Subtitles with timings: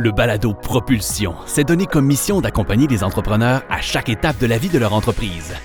[0.00, 4.56] Le balado Propulsion s'est donné comme mission d'accompagner les entrepreneurs à chaque étape de la
[4.56, 5.56] vie de leur entreprise.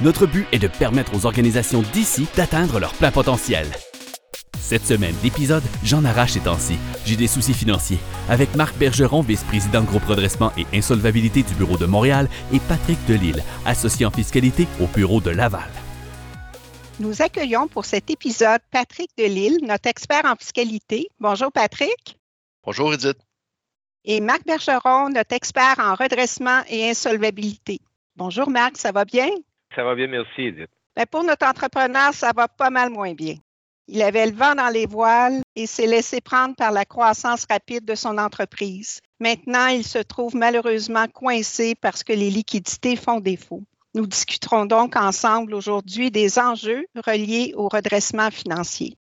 [0.00, 3.66] Notre but est de permettre aux organisations d'ici d'atteindre leur plein potentiel.
[4.56, 6.76] Cette semaine d'épisode, j'en arrache ces temps-ci.
[7.04, 7.98] J'ai des soucis financiers.
[8.28, 13.42] Avec Marc Bergeron, vice-président groupe redressement et insolvabilité du bureau de Montréal, et Patrick Delille,
[13.66, 15.68] associé en fiscalité au bureau de Laval.
[17.00, 21.08] Nous accueillons pour cet épisode Patrick Delille, notre expert en fiscalité.
[21.18, 22.16] Bonjour Patrick.
[22.64, 23.18] Bonjour Edith.
[24.04, 27.80] Et Marc Bergeron, notre expert en redressement et insolvabilité.
[28.16, 29.28] Bonjour Marc, ça va bien?
[29.76, 30.70] Ça va bien, merci Edith.
[30.96, 33.36] Ben, pour notre entrepreneur, ça va pas mal moins bien.
[33.86, 37.84] Il avait le vent dans les voiles et s'est laissé prendre par la croissance rapide
[37.84, 39.00] de son entreprise.
[39.20, 43.62] Maintenant, il se trouve malheureusement coincé parce que les liquidités font défaut.
[43.94, 48.96] Nous discuterons donc ensemble aujourd'hui des enjeux reliés au redressement financier.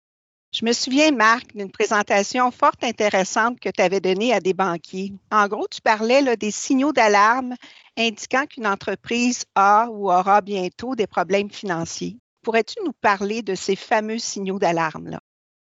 [0.51, 5.13] Je me souviens, Marc, d'une présentation fort intéressante que tu avais donnée à des banquiers.
[5.31, 7.53] En gros, tu parlais des signaux d'alarme
[7.95, 12.17] indiquant qu'une entreprise a ou aura bientôt des problèmes financiers.
[12.41, 15.19] Pourrais-tu nous parler de ces fameux signaux d'alarme-là?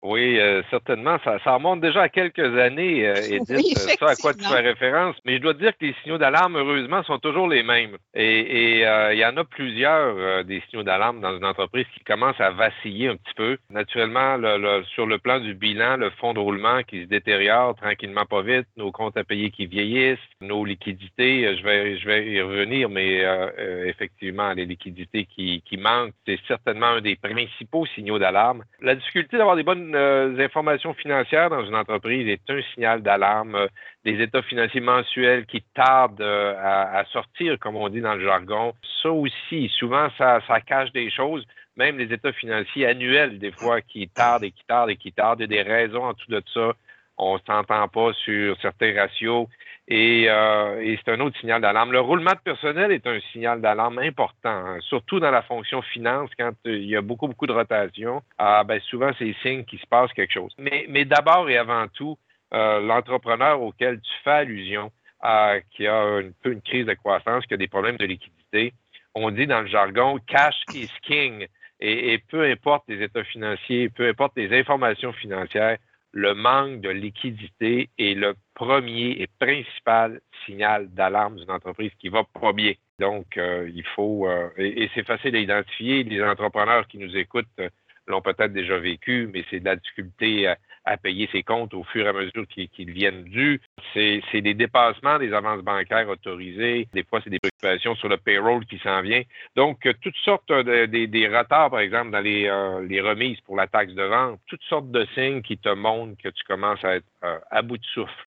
[0.03, 1.17] Oui, euh, certainement.
[1.23, 4.59] Ça, ça, remonte déjà à quelques années, euh, Edith, Oui, ça à quoi tu fais
[4.61, 5.15] référence.
[5.25, 7.97] Mais je dois te dire que les signaux d'alarme, heureusement, sont toujours les mêmes.
[8.15, 12.03] Et, euh, il y en a plusieurs euh, des signaux d'alarme dans une entreprise qui
[12.03, 13.57] commencent à vaciller un petit peu.
[13.69, 17.75] Naturellement, le, le- sur le plan du bilan, le fonds de roulement qui se détériore
[17.75, 22.07] tranquillement pas vite, nos comptes à payer qui vieillissent, nos liquidités, euh, je vais, je
[22.07, 27.01] vais y revenir, mais euh, euh, effectivement, les liquidités qui, qui manquent, c'est certainement un
[27.01, 28.63] des principaux signaux d'alarme.
[28.81, 33.55] La difficulté d'avoir des bonnes euh, informations financières dans une entreprise est un signal d'alarme.
[33.55, 33.67] Euh,
[34.03, 38.23] Des états financiers mensuels qui tardent euh, à, à sortir, comme on dit dans le
[38.25, 38.73] jargon.
[39.01, 41.45] Ça aussi, souvent, ça, ça cache des choses.
[41.77, 45.39] Même les états financiers annuels, des fois, qui tardent et qui tardent et qui tardent.
[45.39, 46.73] Il y a des raisons en dessous de ça.
[47.17, 49.47] On ne s'entend pas sur certains ratios.
[49.93, 51.91] Et, euh, et c'est un autre signal d'alarme.
[51.91, 56.29] Le roulement de personnel est un signal d'alarme important, hein, surtout dans la fonction finance,
[56.39, 58.23] quand euh, il y a beaucoup, beaucoup de rotation.
[58.37, 60.55] Ah, ben, souvent, c'est signe qu'il se passe quelque chose.
[60.57, 62.17] Mais, mais d'abord et avant tout,
[62.53, 64.93] euh, l'entrepreneur auquel tu fais allusion,
[65.25, 68.73] euh, qui a un peu une crise de croissance, qui a des problèmes de liquidité,
[69.13, 71.47] on dit dans le jargon cash is king.
[71.81, 75.77] Et, et peu importe les états financiers, peu importe les informations financières,
[76.13, 82.23] le manque de liquidité est le premier et principal signal d'alarme d'une entreprise qui va
[82.39, 82.73] pas bien.
[82.99, 86.03] Donc, euh, il faut, euh, et, c'est facile à identifier.
[86.03, 87.69] Les entrepreneurs qui nous écoutent euh,
[88.07, 90.53] l'ont peut-être déjà vécu, mais c'est de la difficulté
[90.85, 93.61] à, payer ses comptes au fur et à mesure qu'ils viennent dus.
[93.93, 96.87] C'est des dépassements des avances bancaires autorisées.
[96.93, 99.23] Des fois, c'est des préoccupations sur le payroll qui s'en vient.
[99.55, 103.55] Donc, euh, toutes sortes de, des- retards, par exemple, dans les, euh, les remises pour
[103.55, 106.95] la taxe de vente, toutes sortes de signes qui te montrent que tu commences à
[106.95, 108.27] être euh, à bout de souffle.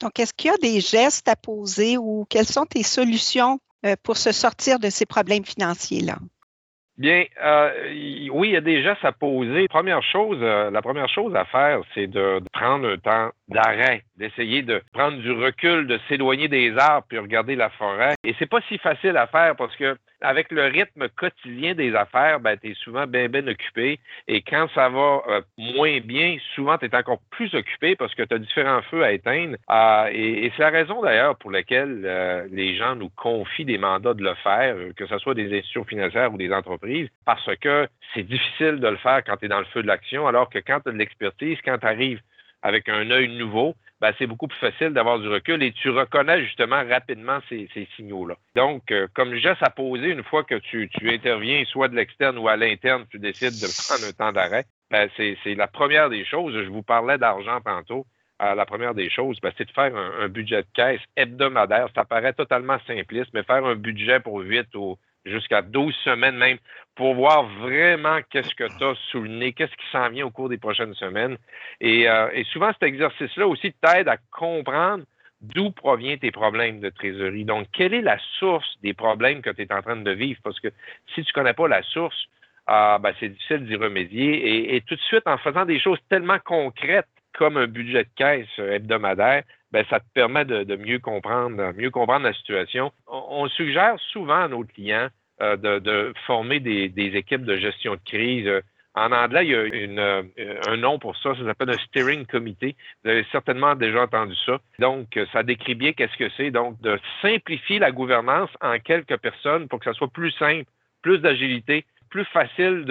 [0.00, 3.58] Donc, est-ce qu'il y a des gestes à poser ou quelles sont tes solutions
[4.02, 6.18] pour se sortir de ces problèmes financiers-là?
[6.98, 7.70] Bien, euh,
[8.32, 9.12] oui, il y a des gestes à.
[9.68, 14.02] Première chose, euh, la première chose à faire, c'est de, de prendre un temps d'arrêt,
[14.16, 18.14] d'essayer de prendre du recul, de s'éloigner des arbres puis regarder la forêt.
[18.24, 22.40] Et c'est pas si facile à faire parce que avec le rythme quotidien des affaires,
[22.40, 24.00] ben, tu es souvent bien, occupé.
[24.28, 28.22] Et quand ça va euh, moins bien, souvent, tu es encore plus occupé parce que
[28.22, 29.56] tu as différents feux à éteindre.
[29.70, 34.14] Euh, et c'est la raison d'ailleurs pour laquelle euh, les gens nous confient des mandats
[34.14, 38.22] de le faire, que ce soit des institutions financières ou des entreprises, parce que c'est
[38.22, 40.80] difficile de le faire quand tu es dans le feu de l'action, alors que quand
[40.80, 42.20] tu as de l'expertise, quand tu arrives
[42.66, 46.42] avec un œil nouveau, ben, c'est beaucoup plus facile d'avoir du recul et tu reconnais
[46.42, 48.34] justement rapidement ces, signaux-là.
[48.56, 52.48] Donc, euh, comme geste à poser, une fois que tu, interviens, soit de l'externe ou
[52.48, 56.54] à l'interne, tu décides de prendre un temps d'arrêt, ben, c'est la première des choses.
[56.54, 58.04] Je vous parlais d'argent tantôt.
[58.42, 61.88] Euh, la première des choses, ben, c'est de faire un, un budget de caisse hebdomadaire.
[61.94, 66.58] Ça paraît totalement simpliste, mais faire un budget pour 8 ou jusqu'à 12 semaines même,
[66.94, 70.30] pour voir vraiment qu'est-ce que tu as sous le nez, qu'est-ce qui s'en vient au
[70.30, 71.36] cours des prochaines semaines.
[71.80, 75.04] Et, euh, et souvent, cet exercice-là aussi t'aide à comprendre
[75.42, 77.44] d'où proviennent tes problèmes de trésorerie.
[77.44, 80.40] Donc, quelle est la source des problèmes que tu es en train de vivre?
[80.42, 80.68] Parce que
[81.14, 82.16] si tu ne connais pas la source,
[82.66, 84.74] ah, ben, c'est difficile d'y remédier.
[84.74, 88.58] Et, tout de suite, en faisant des choses tellement concrètes comme un budget de caisse
[88.58, 89.42] hebdomadaire,
[89.76, 92.92] ben, ça te permet de, mieux comprendre, mieux comprendre la situation.
[93.08, 95.08] On, suggère souvent à nos clients
[95.42, 98.46] euh, de, former des, équipes de gestion de crise.
[98.46, 98.62] Euh,
[98.94, 100.22] En anglais, il y a euh,
[100.66, 102.74] un nom pour ça, ça s'appelle un steering committee.
[103.04, 104.60] Vous avez certainement déjà entendu ça.
[104.78, 106.50] Donc, ça décrit bien qu'est-ce que c'est.
[106.50, 110.70] Donc, de simplifier la gouvernance en quelques personnes pour que ça soit plus simple,
[111.02, 111.84] plus d'agilité,
[112.16, 112.86] plus facile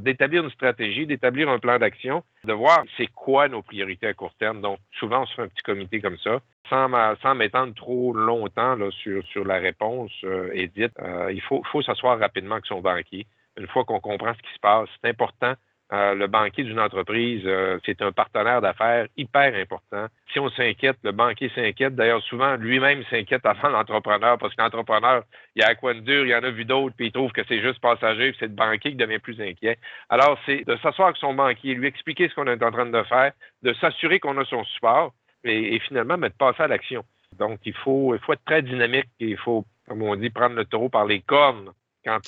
[0.00, 4.34] d'établir une stratégie, d'établir un plan d'action, de voir c'est quoi nos priorités à court
[4.38, 4.60] terme.
[4.60, 6.40] Donc, souvent, on se fait un petit comité comme ça.
[6.68, 12.18] Sans, m'étendre trop longtemps sur, sur la réponse, euh, Edith, euh, il faut, faut s'asseoir
[12.18, 13.26] rapidement avec son banquier.
[13.56, 15.54] Une fois qu'on comprend ce qui se passe, c'est important
[15.92, 20.06] euh, le banquier d'une entreprise, euh, c'est un partenaire d'affaires hyper important.
[20.32, 21.96] Si on s'inquiète, le banquier s'inquiète.
[21.96, 25.24] D'ailleurs, souvent, lui-même s'inquiète avant l'entrepreneur parce que l'entrepreneur,
[25.56, 27.12] il y a à quoi de dur, il y en a vu d'autres, puis il
[27.12, 29.78] trouve que c'est juste passager, puis c'est le banquier qui devient plus inquiet.
[30.08, 33.02] Alors, c'est de s'asseoir avec son banquier, lui expliquer ce qu'on est en train de
[33.04, 33.32] faire,
[33.62, 37.04] de s'assurer qu'on a son support et, finalement, de passer à l'action.
[37.36, 40.88] Donc, il faut, être très dynamique et il faut, comme on dit, prendre le taureau
[40.88, 41.72] par les cornes
[42.04, 42.20] quand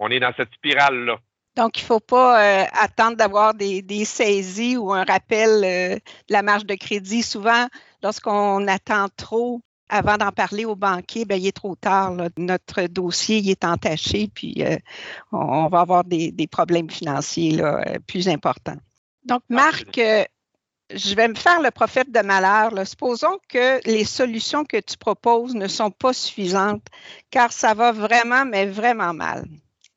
[0.00, 1.18] on est dans cette spirale-là.
[1.56, 6.32] Donc, il ne faut pas euh, attendre d'avoir des, saisies ou un rappel euh, de
[6.32, 7.22] la marge de crédit.
[7.22, 7.66] Souvent,
[8.02, 12.12] lorsqu'on attend trop avant d'en parler au banquier, ben, il est trop tard.
[12.36, 14.76] Notre dossier il est entaché, puis euh,
[15.32, 17.62] on, va avoir des, problèmes financiers
[18.06, 18.76] plus importants.
[19.24, 22.86] Donc, Marc, je vais me faire le prophète de malheur.
[22.86, 26.84] Supposons que les solutions que tu proposes ne sont pas suffisantes,
[27.30, 29.46] car ça va vraiment, mais vraiment mal.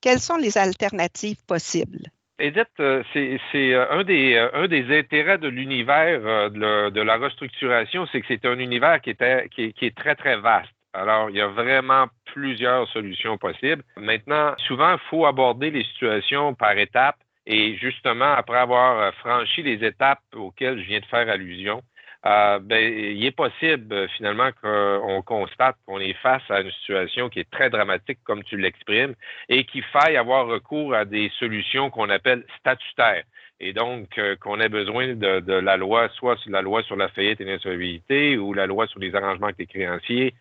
[0.01, 2.09] Quelles sont les alternatives possibles?
[2.39, 8.07] Edith, euh, c'est euh, un des, euh, un des intérêts de l'univers de, la restructuration,
[8.11, 10.71] c'est que c'est un univers qui, était, qui, est très, très vaste.
[10.93, 13.83] Alors, il y a vraiment plusieurs solutions possibles.
[13.97, 17.17] Maintenant, souvent, il faut aborder les situations par étapes.
[17.45, 21.81] Et justement, après avoir franchi les étapes auxquelles je viens de faire allusion,
[22.25, 27.29] euh, ben, il est possible euh, finalement qu'on constate qu'on est face à une situation
[27.29, 29.15] qui est très dramatique, comme tu l'exprimes,
[29.47, 33.23] et qu'il faille avoir recours à des solutions qu'on appelle statutaires.
[33.61, 37.39] Et donc, euh, qu'on ait besoin de, la loi, soit la loi sur la faillite
[37.39, 40.33] et l'insolvabilité ou la loi sur les arrangements avec les créanciers,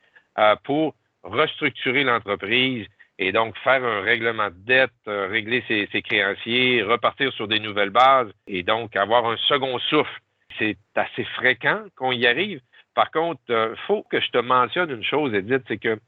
[0.63, 0.95] pour
[1.25, 2.87] restructurer l'entreprise
[3.19, 7.91] et donc faire un règlement de dette, régler ses, ses créanciers, repartir sur des nouvelles
[7.91, 10.21] bases et donc avoir un second souffle
[10.59, 12.61] c'est assez fréquent qu'on y arrive.
[12.95, 15.99] Par contre, il euh, faut que je te mentionne une chose, Edith, c'est que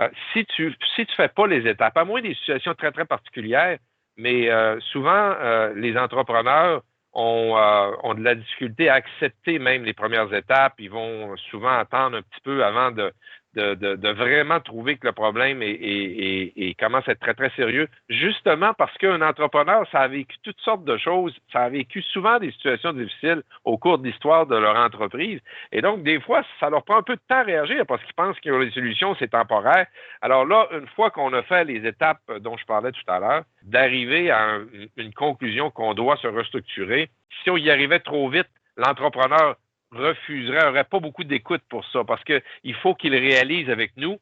[0.00, 3.78] euh, si tu tu fais pas les étapes, à moins des situations très, très particulières,
[4.16, 5.34] mais euh, souvent,
[5.74, 7.56] les entrepreneurs ont,
[8.02, 10.74] ont de la difficulté à accepter même les premières étapes.
[10.78, 13.12] Ils vont souvent attendre un petit peu avant de,
[13.54, 18.96] de, vraiment trouver que le problème est, commence à être très, très sérieux, justement parce
[18.98, 22.92] qu'un entrepreneur, ça a vécu toutes sortes de choses, ça a vécu souvent des situations
[22.92, 25.40] difficiles au cours de l'histoire de leur entreprise.
[25.72, 28.14] Et donc, des fois, ça leur prend un peu de temps à réagir parce qu'ils
[28.14, 29.86] pensent ont les solutions, c'est temporaire.
[30.20, 33.42] Alors là, une fois qu'on a fait les étapes dont je parlais tout à l'heure,
[33.62, 34.58] d'arriver à
[34.96, 37.10] une conclusion qu'on doit se restructurer,
[37.42, 39.56] si on y arrivait trop vite, l'entrepreneur
[39.94, 44.18] refuserait, n'aurait pas beaucoup d'écoute pour ça, parce qu'il faut qu'il réalise avec nous.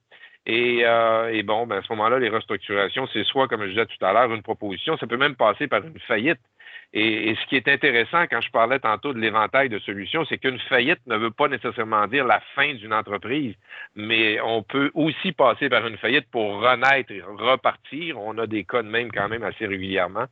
[0.49, 4.05] Euh, et, bon, ben à ce moment-là, les restructurations, c'est soit, comme je disais tout
[4.05, 6.41] à l'heure, une proposition, ça peut même passer par une faillite.
[6.95, 10.59] Et, ce qui est intéressant quand je parlais tantôt de l'éventail de solutions, c'est qu'une
[10.59, 13.55] faillite ne veut pas nécessairement dire la fin d'une entreprise,
[13.97, 18.21] mais on peut aussi passer par une faillite pour renaître et repartir.
[18.21, 20.27] On a des cas de même quand même assez régulièrement.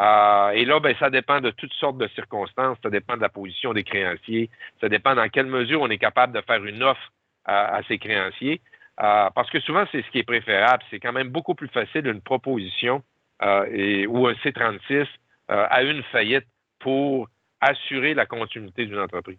[0.00, 2.78] Euh, et là, ben, ça dépend de toutes sortes de circonstances.
[2.82, 4.50] Ça dépend de la position des créanciers.
[4.80, 7.12] Ça dépend dans quelle mesure on est capable de faire une offre
[7.44, 8.60] à, ces créanciers.
[9.02, 10.82] Euh, parce que souvent, c'est ce qui est préférable.
[10.90, 13.02] C'est quand même beaucoup plus facile une proposition
[13.42, 15.06] euh, et, ou un C36
[15.48, 16.46] à une faillite
[16.80, 17.28] pour
[17.60, 19.38] assurer la continuité d'une entreprise.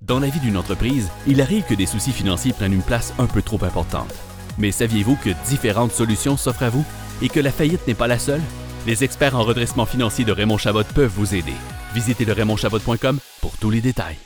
[0.00, 3.26] Dans la vie d'une entreprise, il arrive que des soucis financiers prennent une place un
[3.26, 4.14] peu trop importante.
[4.56, 6.84] Mais saviez-vous que différentes solutions s'offrent à vous
[7.20, 8.40] et que la faillite n'est pas la seule?
[8.86, 11.54] Les experts en redressement financier de Raymond Chabot peuvent vous aider.
[11.94, 14.16] Visitez le raymondchabot.com pour tous les détails.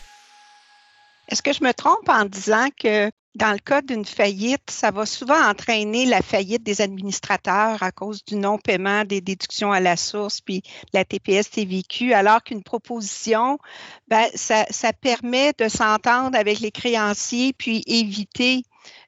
[1.29, 5.07] Est-ce que je me trompe en disant que dans le cas d'une faillite, ça va
[5.07, 10.41] souvent entraîner la faillite des administrateurs à cause du non-paiement des déductions à la source
[10.41, 10.63] puis
[10.93, 13.59] la TPS TVQ, alors qu'une proposition,
[14.09, 18.65] ben, ça permet de s'entendre avec les créanciers puis éviter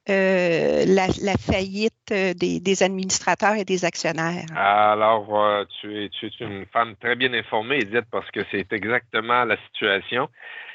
[0.07, 4.45] euh, la, faillite euh, des, administrateurs et des actionnaires.
[4.55, 6.09] Alors, euh, tu, es,
[6.41, 10.29] une femme très bien informée, Edith, parce que c'est exactement la situation.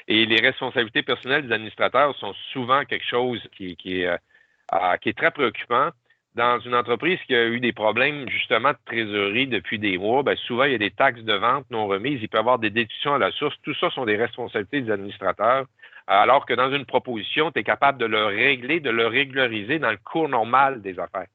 [0.09, 5.91] Et les responsabilités personnelles des administrateurs sont souvent quelque chose qui, qui est très préoccupant.
[6.35, 10.35] Dans une entreprise qui a eu des problèmes justement de trésorerie depuis des mois, bien,
[10.37, 12.69] souvent il y a des taxes de vente non remises, il peut y avoir des
[12.69, 13.55] déductions à la source.
[13.63, 15.65] Tout ça sont des responsabilités des administrateurs
[16.07, 19.91] alors que dans une proposition, tu es capable de le régler, de le régulariser dans
[19.91, 21.27] le cours normal des affaires.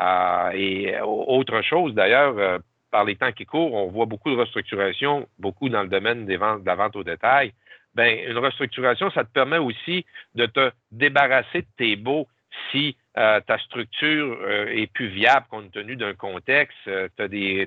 [0.00, 2.58] Euh, et autre chose, d'ailleurs, euh,
[2.90, 6.36] par les temps qui courent, on voit beaucoup de restructuration, beaucoup dans le domaine des
[6.36, 7.52] ventes, de la vente au détail.
[7.94, 12.26] Ben, une restructuration, ça te permet aussi de te débarrasser de tes baux
[12.70, 17.22] Si euh, ta structure euh, est plus viable compte tenu d'un contexte, euh, tu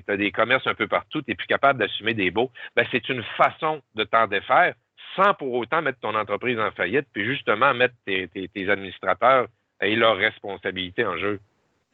[0.08, 3.08] as, des commerces un peu partout, tu n'es plus capable d'assumer des baux, ben, c'est
[3.08, 4.74] une façon de t'en défaire
[5.14, 8.28] sans pour autant mettre ton entreprise en faillite, puis justement mettre tes,
[8.68, 9.46] administrateurs
[9.80, 11.40] et leurs responsabilités en jeu.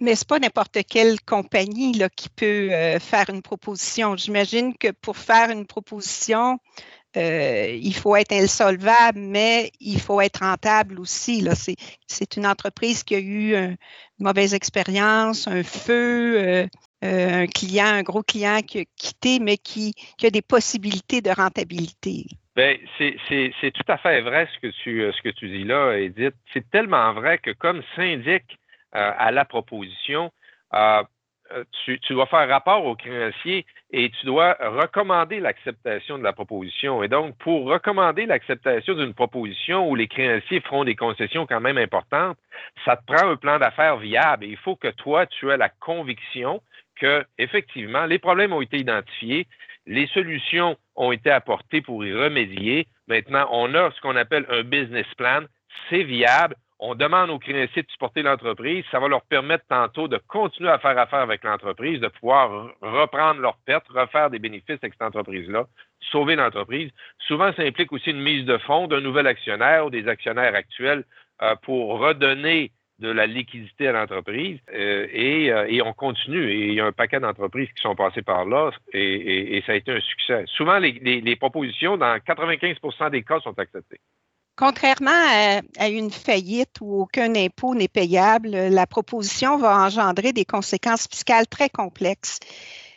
[0.01, 4.17] Mais ce n'est pas n'importe quelle compagnie qui peut faire une proposition.
[4.17, 6.59] J'imagine que pour faire une proposition,
[7.16, 11.47] euh, il faut être insolvable, mais il faut être rentable aussi.
[12.07, 13.76] C'est une entreprise qui a eu une
[14.19, 16.66] mauvaise expérience, un feu, euh,
[17.04, 21.31] euh, un client, un gros client qui a quitté, mais qui, a des possibilités de
[21.31, 22.25] rentabilité.
[22.57, 26.35] Bien, c'est tout à fait vrai ce que tu, ce que tu dis là, Edith.
[26.52, 28.45] C'est tellement vrai que comme syndic
[28.92, 30.31] à la proposition,
[31.54, 37.02] euh, tu, dois faire rapport au créancier et tu dois recommander l'acceptation de la proposition.
[37.02, 41.78] Et donc, pour recommander l'acceptation d'une proposition où les créanciers feront des concessions quand même
[41.78, 42.38] importantes,
[42.85, 44.47] ça te prend un plan d'affaires viable.
[44.47, 46.62] Il faut que toi, tu aies la conviction
[46.97, 49.47] que, effectivement, les problèmes ont été identifiés,
[49.87, 52.87] les solutions ont été apportées pour y remédier.
[53.09, 55.42] Maintenant, on a ce qu'on appelle un business plan.
[55.90, 56.54] C'est viable
[56.85, 58.85] on demande aux créanciers de supporter l'entreprise.
[58.91, 63.41] Ça va leur permettre tantôt de continuer à faire affaire avec l'entreprise, de pouvoir reprendre
[63.41, 65.67] leurs pertes, refaire des bénéfices avec cette entreprise-là,
[66.11, 66.91] sauver l'entreprise.
[67.29, 71.05] Souvent, ça implique aussi une mise de fonds d'un nouvel actionnaire ou des actionnaires actuels
[71.43, 76.53] euh, pour redonner de la liquidité à l'entreprise euh, euh, et, on continue.
[76.53, 79.93] Il y a un paquet d'entreprises qui sont passées par là et, ça a été
[79.93, 80.43] un succès.
[80.49, 84.01] Souvent, les propositions, dans 95% des cas, sont acceptées.
[84.56, 85.11] Contrairement
[85.78, 91.47] à, une faillite où aucun impôt n'est payable, la proposition va engendrer des conséquences fiscales
[91.47, 92.38] très complexes,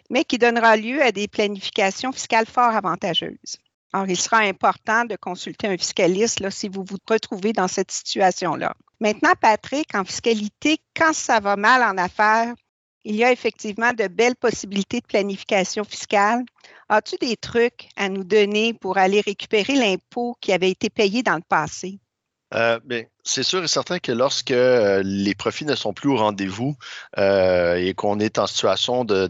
[0.10, 3.58] mais qui donnera lieu à des planifications fiscales fort avantageuses.
[3.94, 7.92] Alors, il sera important de consulter un fiscaliste là, si vous vous retrouvez dans cette
[7.92, 8.76] situation-là.
[9.00, 12.54] Maintenant, Patrick, en fiscalité, quand ça va mal en affaires,
[13.06, 16.44] il y a effectivement de belles possibilités de planification fiscale.
[16.90, 21.36] As-tu des trucs à nous donner pour aller récupérer l'impôt qui avait été payé dans
[21.36, 22.00] le passé?
[22.54, 22.80] Euh,
[23.26, 26.78] c'est sûr et certain que lorsque euh, les profits ne sont plus au rendez-vous
[27.18, 29.28] euh, et qu'on est en situation de,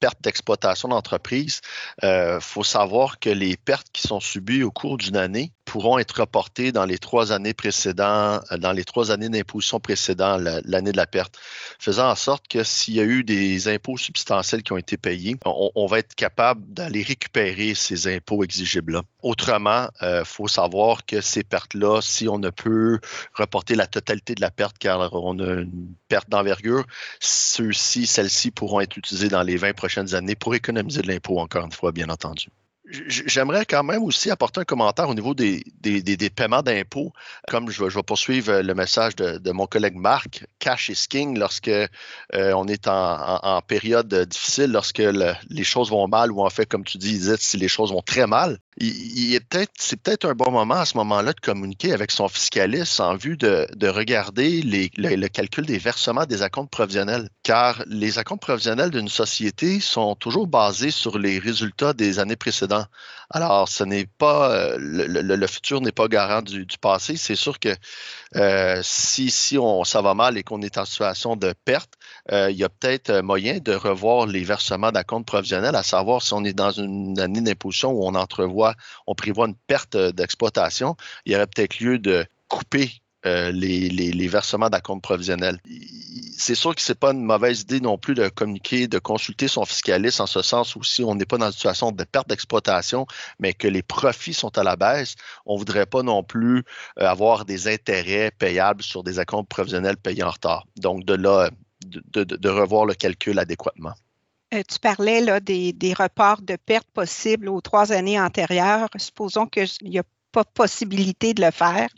[0.00, 1.60] perte d'exploitation d'entreprise,
[2.02, 6.20] il faut savoir que les pertes qui sont subies au cours d'une année pourront être
[6.20, 11.06] reportées dans les trois années précédentes, dans les trois années d'imposition précédentes, l'année de la
[11.06, 11.38] perte,
[11.78, 15.36] faisant en sorte que s'il y a eu des impôts substantiels qui ont été payés,
[15.44, 19.02] on, va être capable d'aller récupérer ces impôts exigibles-là.
[19.22, 22.98] Autrement, il faut savoir que ces pertes-là, si on ne peut
[23.34, 26.84] reporter la totalité de la perte car on a une perte d'envergure.
[27.20, 31.64] Ceux-ci, celles-ci pourront être utilisés dans les 20 prochaines années pour économiser de l'impôt, encore
[31.64, 32.48] une fois, bien entendu.
[32.90, 35.62] J'aimerais quand même aussi apporter un commentaire au niveau des,
[36.34, 37.12] paiements d'impôts.
[37.48, 41.88] Comme je vais, poursuivre le message de, mon collègue Marc, cash is king lorsque euh,
[42.32, 46.98] on est en, période difficile, lorsque les choses vont mal ou en fait, comme tu
[46.98, 50.76] dis, si les choses vont très mal il, est peut-être, c'est peut-être un bon moment
[50.76, 55.78] à ce moment-là de communiquer avec son fiscaliste en vue de, regarder le, calcul des
[55.78, 57.28] versements des acomptes provisionnels.
[57.42, 62.79] Car les acomptes provisionnels d'une société sont toujours basés sur les résultats des années précédentes.
[63.30, 67.16] Alors, ce n'est pas euh, le, futur n'est pas garant du, passé.
[67.16, 67.74] C'est sûr que
[68.36, 71.94] euh, si, on, ça va mal et qu'on est en situation de perte,
[72.32, 76.32] euh, il y a peut-être moyen de revoir les versements d'acomptes provisionnels, à savoir si
[76.34, 78.74] on est dans une année d'imposition où on entrevoit,
[79.06, 84.70] on prévoit une perte d'exploitation, il y aurait peut-être lieu de couper euh, les, versements
[84.70, 85.58] d'acompte provisionnels.
[86.38, 89.46] C'est sûr que ce n'est pas une mauvaise idée non plus de communiquer, de consulter
[89.46, 92.28] son fiscaliste en ce sens où si on n'est pas dans une situation de perte
[92.28, 93.06] d'exploitation,
[93.38, 96.64] mais que les profits sont à la baisse, on ne voudrait pas non plus
[96.98, 100.66] euh, avoir des intérêts payables sur des acomptes provisionnels payés en retard.
[100.76, 101.50] Donc, de là,
[101.84, 103.92] de, revoir le calcul adéquatement.
[104.54, 108.88] Euh, tu parlais là, des, reports de pertes possibles aux trois années antérieures.
[108.96, 111.88] Supposons qu'il y a pas possibilité de le faire,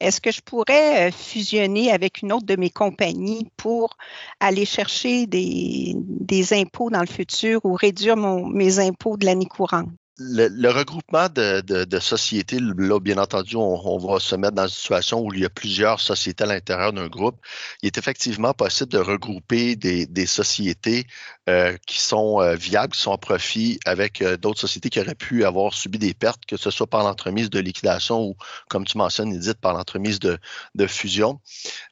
[0.00, 3.96] est-ce que je pourrais euh, fusionner avec une autre de mes compagnies pour
[4.40, 5.94] aller chercher des,
[6.52, 9.88] impôts dans le futur ou réduire mes impôts de l'année courante?
[10.18, 15.34] Le, regroupement de, sociétés, là, bien entendu, on, va se mettre dans une situation où
[15.34, 17.36] il y a plusieurs sociétés à l'intérieur d'un groupe.
[17.82, 21.06] Il est effectivement possible de regrouper des, sociétés
[21.50, 25.14] euh, qui sont euh, viables, qui sont en profit avec euh, d'autres sociétés qui auraient
[25.14, 28.36] pu avoir subi des pertes, que ce soit par l'entremise de liquidation ou,
[28.70, 30.38] comme tu mentionnes, Edith, par l'entremise de,
[30.86, 31.40] fusion.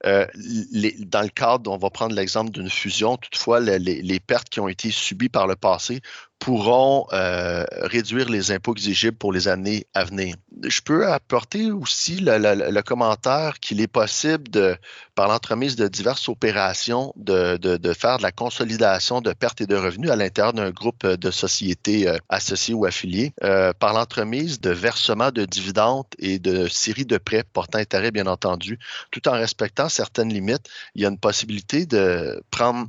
[0.02, 4.68] dans le cadre, on va prendre l'exemple d'une fusion, toutefois, les, les pertes qui ont
[4.68, 6.00] été subies par le passé
[6.44, 10.36] pourront euh, réduire les impôts exigibles pour les années à venir.
[10.62, 14.76] Je peux apporter aussi le, commentaire qu'il est possible, de,
[15.14, 17.59] par l'entremise de diverses opérations, de,
[17.99, 22.09] faire de la consolidation de pertes et de revenus à l'intérieur d'un groupe de sociétés
[22.09, 27.18] euh, associées ou affiliées, euh, par l'entremise de versements de dividendes et de séries de
[27.18, 28.78] prêts portant intérêt, bien entendu,
[29.11, 30.68] tout en respectant certaines limites.
[30.94, 32.88] Il y a une possibilité de prendre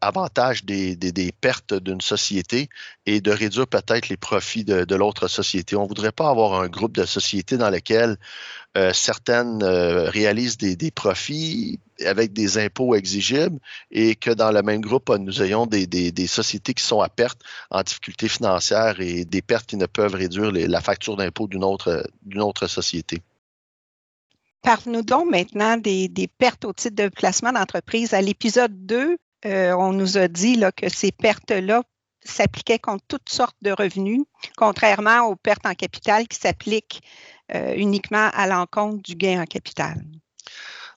[0.00, 0.96] avantage des,
[1.40, 2.68] pertes d'une société
[3.06, 5.76] et de réduire peut-être les profits de, l'autre société.
[5.76, 8.16] On ne voudrait pas avoir un groupe de sociétés dans lesquelles
[8.76, 13.58] euh, certaines euh, réalisent des, profits avec des impôts exigibles
[13.90, 17.40] et que dans le même groupe, nous ayons des, sociétés qui sont à perte,
[17.70, 22.66] en difficulté financière et des pertes qui ne peuvent réduire la facture d'impôt d'une autre,
[22.66, 23.22] société.
[24.60, 28.12] Parle-nous donc maintenant des, pertes au titre de placement d'entreprise.
[28.12, 29.16] À l'épisode 2,
[29.46, 31.82] euh, on nous a dit là, que ces pertes-là
[32.26, 34.24] s'appliquait contre toutes sortes de revenus,
[34.56, 37.02] contrairement aux pertes en capital qui s'appliquent
[37.54, 40.02] euh, uniquement à l'encontre du gain en capital.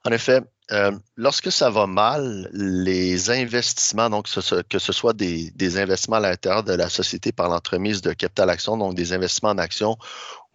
[0.05, 4.27] En effet, euh, lorsque ça va mal, les investissements, donc
[4.69, 8.77] que ce soit des, investissements à l'intérieur de la société par l'entremise de capital action,
[8.77, 9.97] donc des investissements en actions,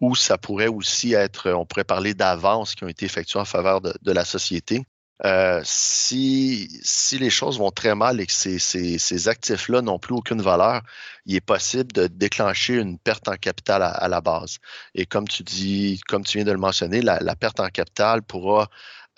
[0.01, 3.81] ou ça pourrait aussi être, on pourrait parler d'avances qui ont été effectuées en faveur
[3.81, 4.85] de la société,
[5.25, 10.15] euh, si, si les choses vont très mal et que ces, ces, actifs-là n'ont plus
[10.15, 10.83] aucune valeur,
[11.25, 14.59] il est possible de déclencher une perte en capital à, la base.
[14.95, 18.23] Et comme tu dis, comme tu viens de le mentionner, la, la perte en capital
[18.23, 18.69] pourra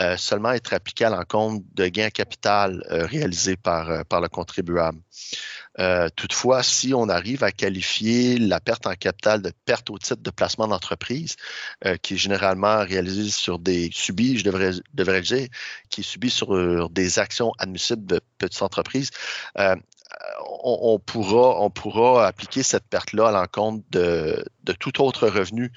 [0.01, 4.29] euh, seulement être appliquée à l'encontre de gains en capital euh, réalisés par, par le
[4.29, 4.99] contribuable.
[5.79, 10.23] Euh, toutefois, si on arrive à qualifier la perte en capital de perte au titre
[10.23, 11.37] de placement d'entreprise,
[11.85, 15.49] euh, qui est généralement réalisée sur des subis, je devrais, devrais dire,
[15.91, 19.11] qui est subi sur des actions admissibles de petites entreprises,
[19.59, 19.77] euh,
[20.63, 25.73] on, pourra, appliquer cette perte-là à l'encontre de tout autre revenu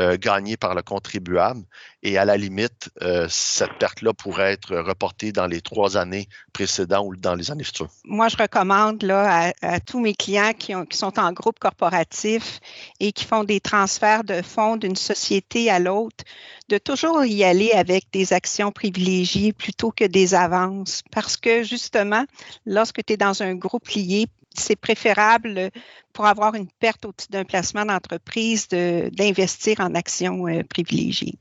[0.00, 1.62] euh, gagné par le contribuable.
[2.02, 7.06] Et à la limite, euh, cette perte-là pourrait être reportée dans les trois années précédentes
[7.06, 7.88] ou dans les années futures.
[8.04, 12.58] Moi, je recommande là, à, tous mes clients qui, ont, qui, sont en groupe corporatif
[12.98, 16.24] et qui font des transferts de fonds d'une société à l'autre,
[16.68, 21.02] de toujours y aller avec des actions privilégiées plutôt que des avances.
[21.12, 22.24] Parce que justement,
[22.66, 25.70] lorsque tu es dans un groupe lié, c'est préférable
[26.12, 31.38] pour avoir une perte au titre d'un placement d'entreprise d'investir en actions euh, privilégiées.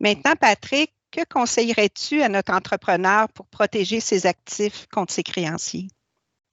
[0.00, 5.88] Maintenant, Patrick, que conseillerais-tu à notre entrepreneur pour protéger ses actifs contre ses créanciers?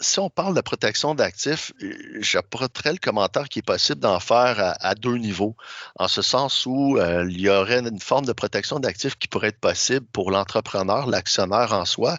[0.04, 4.76] Si on parle de protection d'actifs, euh, j'apporterais le commentaire qui est possible d'en faire
[4.80, 5.56] à, deux niveaux,
[5.98, 9.50] en ce sens où euh, il y aurait une forme de protection d'actifs qui pourrait
[9.50, 12.18] être possible pour l'entrepreneur, l'actionnaire en soi,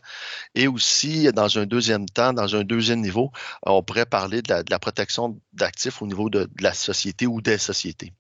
[0.54, 3.30] et aussi dans un deuxième temps, dans un deuxième niveau,
[3.62, 8.12] on pourrait parler de la, protection d'actifs au niveau de, la société ou des sociétés.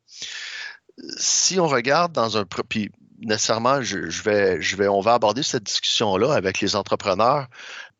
[1.18, 5.64] Si on regarde dans un puis nécessairement, je, vais, je vais, on va aborder cette
[5.64, 7.48] discussion-là avec les entrepreneurs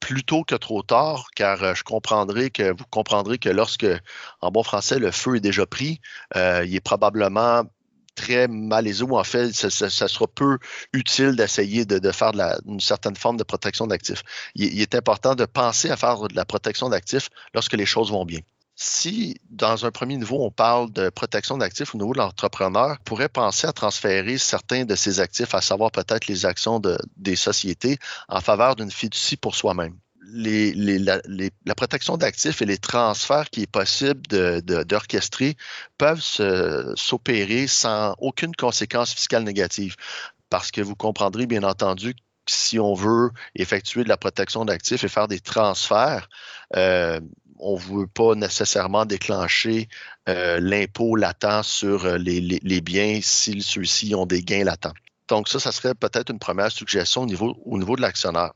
[0.01, 3.87] plus tôt que trop tard, car euh, je comprendrai que vous comprendrez que lorsque,
[4.41, 6.01] en bon français, le feu est déjà pris,
[6.37, 7.63] euh, il est probablement
[8.15, 10.59] très malaisé ou en fait, ça, sera peu
[10.93, 12.33] utile d'essayer de, faire
[12.67, 14.23] une certaine forme de protection d'actifs.
[14.55, 18.25] il, est important de penser à faire de la protection d'actifs lorsque les choses vont
[18.25, 18.41] bien
[18.77, 23.29] si, dans un premier niveau, on parle de protection d'actifs au niveau de l'entrepreneur, pourrait
[23.29, 27.99] penser à transférer certains de ses actifs, à savoir peut-être les actions de, des sociétés,
[28.29, 29.97] en faveur d'une fiducie pour soi-même.
[30.33, 34.23] la, protection d'actifs et les transferts qui est possible
[34.63, 35.57] d'orchestrer
[35.97, 36.21] peuvent
[36.97, 39.95] s'opérer sans aucune conséquence fiscale négative.
[40.51, 45.05] Parce que vous comprendrez bien entendu que si on veut effectuer de la protection d'actifs
[45.05, 46.29] et faire des transferts,
[46.77, 47.21] euh,
[47.65, 49.89] on ne veut pas nécessairement déclencher
[50.29, 54.93] euh, l'impôt latent sur euh, les, biens si ceux-ci ont des gains latents.
[55.29, 58.53] Donc ça, ça serait peut-être une première suggestion au niveau, au niveau de l'actionnaire.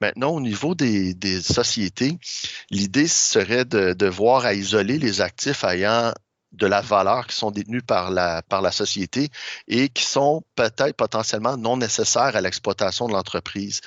[0.00, 2.18] Maintenant, au niveau des, sociétés,
[2.70, 6.12] l'idée serait de, voir à isoler les actifs ayant
[6.52, 9.30] de la valeur qui sont détenues par la, société
[9.68, 13.80] et qui sont peut-être potentiellement non nécessaires à l'exploitation de l'entreprise.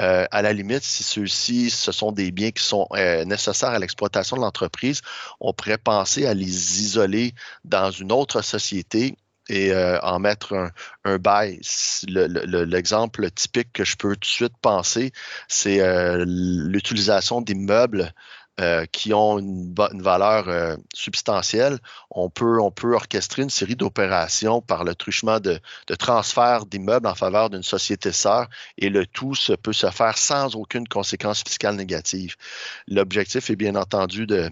[0.00, 3.78] Euh, à la limite, si ceux-ci, ce sont des biens qui sont euh, nécessaires à
[3.78, 5.00] l'exploitation de l'entreprise,
[5.40, 9.16] on pourrait penser à les isoler dans une autre société
[9.48, 10.70] et euh, en mettre
[11.04, 11.60] un, bail.
[12.08, 15.12] L'exemple typique que je peux tout de suite penser,
[15.48, 15.80] c'est
[16.26, 18.12] l'utilisation d'immeubles
[18.58, 21.78] euh, qui ont une, valeur euh, substantielle,
[22.10, 22.58] on peut,
[22.94, 28.12] orchestrer une série d'opérations par le truchement de, de transfert d'immeubles en faveur d'une société
[28.12, 32.36] sœur et le tout se, peut se faire sans aucune conséquence fiscale négative.
[32.88, 34.50] L'objectif est bien entendu de,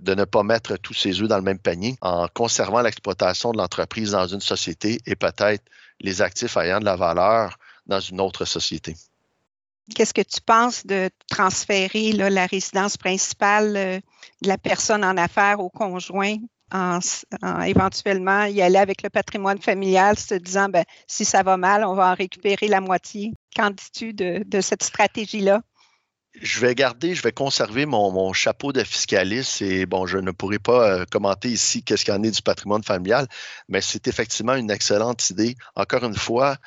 [0.00, 3.56] de ne pas mettre tous ses œufs dans le même panier en conservant l'exploitation de
[3.56, 5.64] l'entreprise dans une société et peut-être
[6.00, 8.96] les actifs ayant de la valeur dans une autre société.
[9.94, 14.00] Qu'est-ce que tu penses de transférer la résidence principale euh,
[14.42, 16.36] de la personne en affaires au conjoint
[16.72, 16.98] en,
[17.62, 21.94] éventuellement y aller avec le patrimoine familial, se disant ben, si ça va mal, on
[21.94, 23.32] va en récupérer la moitié?
[23.54, 25.62] Qu'en dis-tu de, cette stratégie-là?
[26.42, 30.58] je vais garder, je vais conserver mon, chapeau de fiscaliste et bon, je ne pourrai
[30.58, 33.26] pas euh, commenter ici qu'est-ce qu'il en est du patrimoine familial,
[33.70, 35.54] mais c'est effectivement une excellente idée.
[35.76, 36.58] Encore une fois,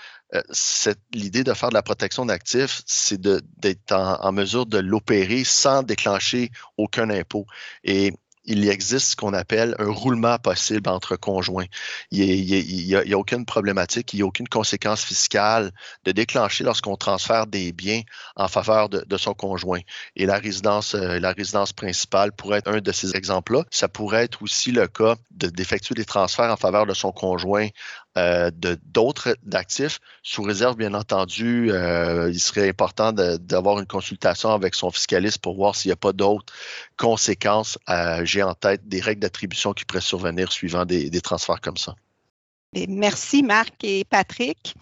[1.14, 6.52] l'idée de faire de la protection d'actifs, c'est d'être en, mesure de l'opérer sans déclencher
[6.78, 7.46] aucun impôt.
[7.84, 8.14] Et
[8.50, 11.68] il existe ce qu'on appelle un roulement possible entre conjoints.
[12.12, 15.72] Il n'y a, aucune problématique, il n'y a aucune conséquence fiscale
[16.06, 18.02] de déclencher lorsqu'on transfère des biens
[18.36, 19.82] en faveur de, son conjoint.
[20.16, 23.66] Et la résidence, euh, la résidence principale pourrait être un de ces exemples-là.
[23.70, 27.68] Ça pourrait être aussi le cas d'effectuer des transferts en faveur de son conjoint
[28.20, 34.50] euh, de d'autres d'actifs, sous réserve, bien entendu, euh, il serait important d'avoir une consultation
[34.52, 36.54] avec son fiscaliste pour voir s'il n'y a pas d'autres
[36.98, 37.78] conséquences.
[38.24, 41.96] J'ai en tête des règles d'attribution qui pourraient survenir suivant des, transferts comme ça.
[42.88, 44.76] merci Marc et Patrick.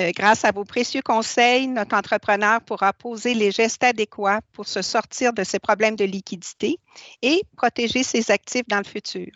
[0.00, 4.80] Euh, grâce à vos précieux conseils, notre entrepreneur pourra poser les gestes adéquats pour se
[4.80, 6.78] sortir de ses problèmes de liquidité
[7.22, 9.26] et protéger ses actifs dans le futur.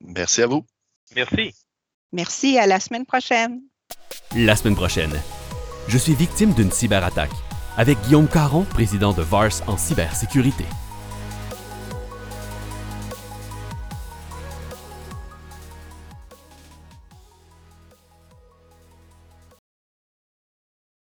[0.00, 0.64] Merci à vous.
[1.16, 1.52] Merci.
[2.12, 3.62] Merci, à la semaine prochaine.
[4.36, 5.12] La semaine prochaine,
[5.88, 7.30] je suis victime d'une cyberattaque
[7.78, 10.64] avec Guillaume Caron, président de VARS en cybersécurité.